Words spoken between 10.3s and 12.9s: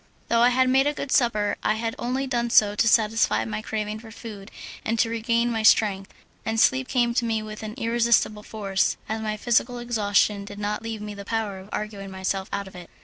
did not leave me the power of arguing myself out of it.